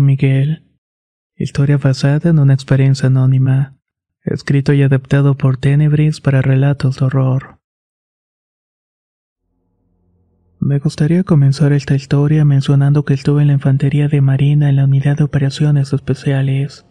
[0.00, 0.64] Miguel.
[1.36, 3.76] Historia basada en una experiencia anónima.
[4.24, 7.58] Escrito y adaptado por Tenebris para relatos de horror.
[10.60, 14.84] Me gustaría comenzar esta historia mencionando que estuve en la Infantería de Marina en la
[14.84, 16.86] Unidad de Operaciones Especiales.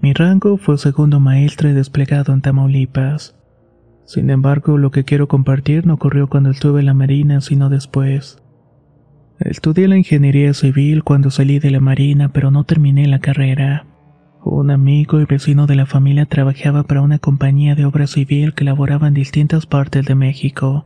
[0.00, 3.36] Mi rango fue segundo maestre desplegado en Tamaulipas.
[4.06, 8.41] Sin embargo, lo que quiero compartir no ocurrió cuando estuve en la Marina, sino después.
[9.44, 13.86] Estudié la ingeniería civil cuando salí de la Marina, pero no terminé la carrera.
[14.44, 18.64] Un amigo y vecino de la familia trabajaba para una compañía de obra civil que
[18.64, 20.84] laboraba en distintas partes de México,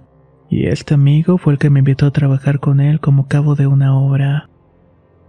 [0.48, 3.66] y este amigo fue el que me invitó a trabajar con él como cabo de
[3.66, 4.48] una obra.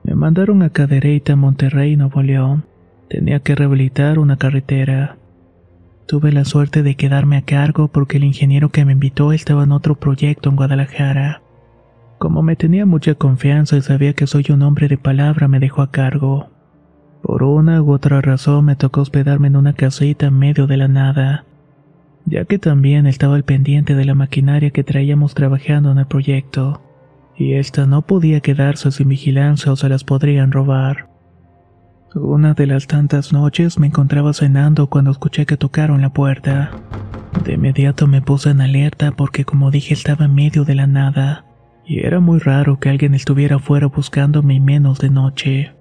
[0.04, 2.66] Me mandaron a Cadereyta, Monterrey, Nuevo León.
[3.10, 5.18] Tenía que rehabilitar una carretera.
[6.08, 9.74] Tuve la suerte de quedarme a cargo porque el ingeniero que me invitó estaba en
[9.74, 11.42] otro proyecto en Guadalajara.
[12.18, 15.84] Como me tenía mucha confianza y sabía que soy un hombre de palabra, me dejó
[15.84, 16.50] a cargo.
[17.22, 20.88] Por una u otra razón me tocó hospedarme en una casita en medio de la
[20.88, 21.46] nada,
[22.26, 26.82] ya que también estaba al pendiente de la maquinaria que traíamos trabajando en el proyecto,
[27.36, 31.10] y esta no podía quedarse sin vigilancia o se las podrían robar.
[32.16, 36.72] Una de las tantas noches me encontraba cenando cuando escuché que tocaron la puerta.
[37.44, 41.47] De inmediato me puse en alerta porque como dije estaba en medio de la nada
[41.88, 45.72] y era muy raro que alguien estuviera afuera buscándome y menos de noche.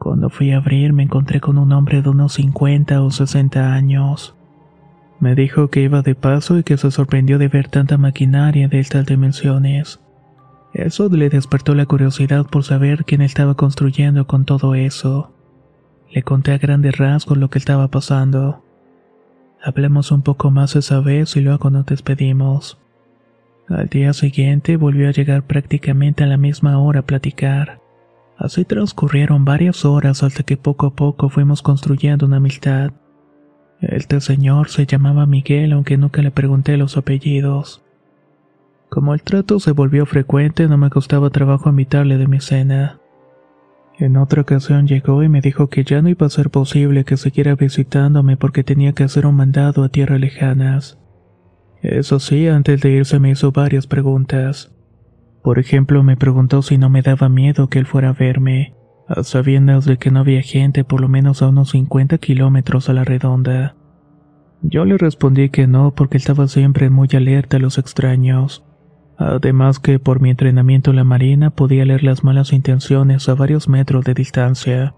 [0.00, 4.34] Cuando fui a abrir me encontré con un hombre de unos 50 o 60 años.
[5.20, 8.80] Me dijo que iba de paso y que se sorprendió de ver tanta maquinaria de
[8.80, 10.00] estas dimensiones.
[10.72, 15.32] Eso le despertó la curiosidad por saber quién estaba construyendo con todo eso.
[16.12, 18.64] Le conté a grandes rasgos lo que estaba pasando.
[19.62, 22.78] Hablamos un poco más esa vez y luego nos despedimos.
[23.68, 27.80] Al día siguiente volvió a llegar prácticamente a la misma hora a platicar.
[28.38, 32.92] Así transcurrieron varias horas hasta que poco a poco fuimos construyendo una amistad.
[33.80, 37.82] Este señor se llamaba Miguel aunque nunca le pregunté los apellidos.
[38.88, 43.00] Como el trato se volvió frecuente no me costaba trabajo invitarle de mi cena.
[43.98, 47.18] En otra ocasión llegó y me dijo que ya no iba a ser posible que
[47.18, 50.98] siguiera visitándome porque tenía que hacer un mandado a tierras lejanas.
[51.82, 54.72] Eso sí, antes de irse me hizo varias preguntas.
[55.42, 58.74] Por ejemplo, me preguntó si no me daba miedo que él fuera a verme,
[59.06, 62.92] a sabiendas de que no había gente por lo menos a unos 50 kilómetros a
[62.92, 63.76] la redonda.
[64.60, 68.64] Yo le respondí que no porque estaba siempre muy alerta a los extraños.
[69.16, 73.68] Además que por mi entrenamiento en la marina podía leer las malas intenciones a varios
[73.68, 74.94] metros de distancia.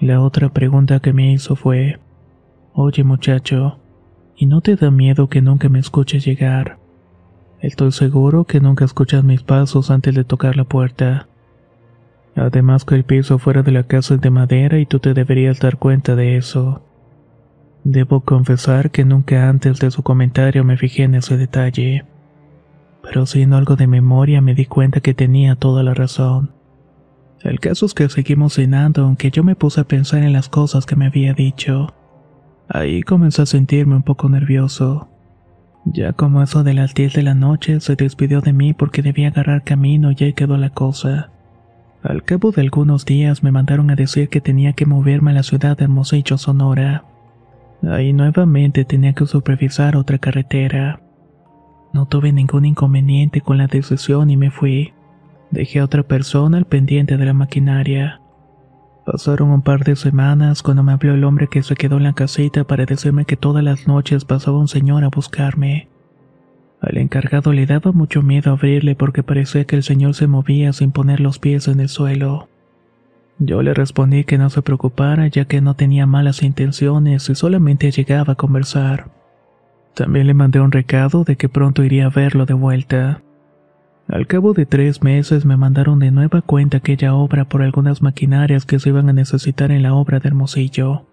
[0.00, 1.98] La otra pregunta que me hizo fue,
[2.74, 3.78] Oye muchacho,
[4.36, 6.78] ¿Y no te da miedo que nunca me escuches llegar?
[7.60, 11.28] Estoy seguro que nunca escuchas mis pasos antes de tocar la puerta.
[12.34, 15.60] Además que el piso fuera de la casa es de madera y tú te deberías
[15.60, 16.82] dar cuenta de eso.
[17.84, 22.04] Debo confesar que nunca antes de su comentario me fijé en ese detalle.
[23.02, 26.50] Pero haciendo algo de memoria me di cuenta que tenía toda la razón.
[27.42, 30.86] El caso es que seguimos cenando aunque yo me puse a pensar en las cosas
[30.86, 31.94] que me había dicho.
[32.68, 35.08] Ahí comencé a sentirme un poco nervioso.
[35.84, 39.28] Ya como eso de las 10 de la noche se despidió de mí porque debía
[39.28, 41.30] agarrar camino y ahí quedó la cosa.
[42.02, 45.42] Al cabo de algunos días me mandaron a decir que tenía que moverme a la
[45.42, 47.04] ciudad de Hermosillo, Sonora.
[47.82, 51.00] Ahí nuevamente tenía que supervisar otra carretera.
[51.92, 54.92] No tuve ningún inconveniente con la decisión y me fui.
[55.50, 58.20] Dejé a otra persona al pendiente de la maquinaria.
[59.04, 62.14] Pasaron un par de semanas cuando me habló el hombre que se quedó en la
[62.14, 65.88] casita para decirme que todas las noches pasaba un señor a buscarme.
[66.80, 70.90] Al encargado le daba mucho miedo abrirle porque parecía que el señor se movía sin
[70.90, 72.48] poner los pies en el suelo.
[73.38, 77.90] Yo le respondí que no se preocupara ya que no tenía malas intenciones y solamente
[77.90, 79.10] llegaba a conversar.
[79.94, 83.22] También le mandé un recado de que pronto iría a verlo de vuelta.
[84.08, 88.66] Al cabo de tres meses me mandaron de nueva cuenta aquella obra por algunas maquinarias
[88.66, 91.06] que se iban a necesitar en la obra de Hermosillo.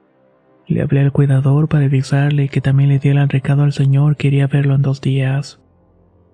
[0.68, 4.28] Le hablé al cuidador para avisarle que también le diera el recado al señor que
[4.28, 5.62] iría verlo en dos días.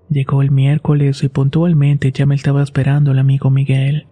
[0.09, 4.07] Llegó el miércoles y puntualmente ya me estaba esperando el amigo Miguel.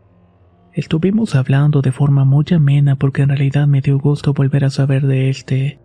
[0.73, 5.07] Estuvimos hablando de forma muy amena porque en realidad me dio gusto volver a saber
[5.07, 5.79] de este.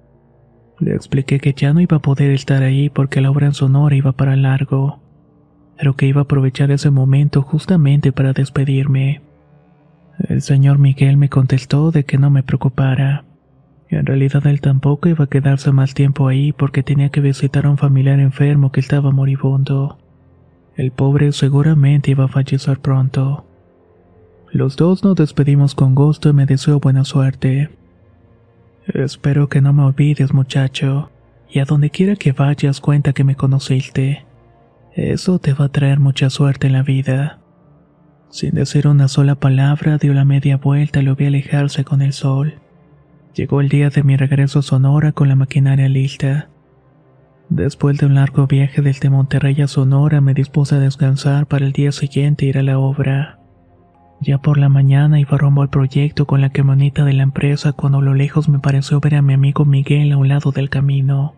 [0.79, 3.97] Le expliqué que ya no iba a poder estar ahí porque la obra en Sonora
[3.97, 5.01] iba para largo
[5.81, 9.23] pero que iba a aprovechar ese momento justamente para despedirme.
[10.29, 13.25] El señor Miguel me contestó de que no me preocupara.
[13.89, 17.71] En realidad él tampoco iba a quedarse más tiempo ahí porque tenía que visitar a
[17.71, 19.97] un familiar enfermo que estaba moribundo.
[20.77, 23.47] El pobre seguramente iba a fallecer pronto.
[24.53, 27.71] Los dos nos despedimos con gusto y me deseo buena suerte.
[28.87, 31.11] Espero que no me olvides, muchacho,
[31.49, 34.27] y a donde quiera que vayas cuenta que me conociste.
[34.95, 37.39] Eso te va a traer mucha suerte en la vida.
[38.31, 42.13] Sin decir una sola palabra, dio la media vuelta y lo vi alejarse con el
[42.13, 42.55] sol.
[43.35, 46.49] Llegó el día de mi regreso a Sonora con la maquinaria lista.
[47.49, 51.73] Después de un largo viaje desde Monterrey a Sonora, me dispuse a descansar para el
[51.73, 53.39] día siguiente ir a la obra.
[54.21, 57.99] Ya por la mañana iba rumbo al proyecto con la camioneta de la empresa cuando
[57.99, 61.35] a lo lejos me pareció ver a mi amigo Miguel a un lado del camino.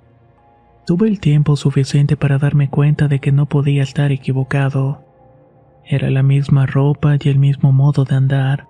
[0.85, 5.05] Tuve el tiempo suficiente para darme cuenta de que no podía estar equivocado.
[5.85, 8.67] Era la misma ropa y el mismo modo de andar,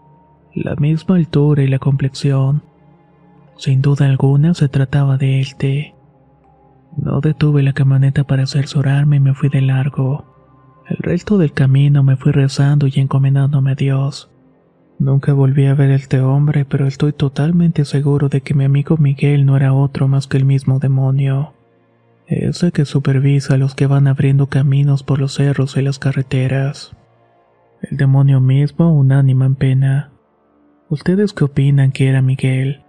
[0.55, 2.62] la misma altura y la complexión.
[3.56, 5.94] Sin duda alguna se trataba de este.
[6.99, 10.26] No detuve la camioneta para cerciorarme y me fui de largo.
[10.91, 14.31] El resto del camino me fui rezando y encomendándome a Dios.
[14.99, 18.99] Nunca volví a ver a este hombre, pero estoy totalmente seguro de que mi amigo
[18.99, 21.55] Miguel no era otro más que el mismo demonio
[22.32, 26.93] ese que supervisa a los que van abriendo caminos por los cerros y las carreteras.
[27.81, 30.12] El demonio mismo, un ánima en pena.
[30.88, 32.82] ¿Ustedes qué opinan que era Miguel?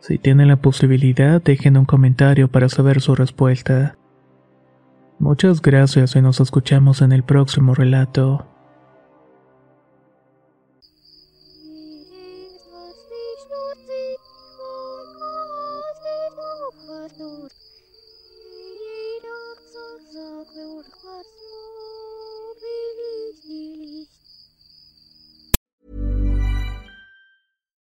[0.00, 3.96] Si tienen la posibilidad, dejen un comentario para saber su respuesta.
[5.20, 8.47] Muchas gracias y nos escuchamos en el próximo relato.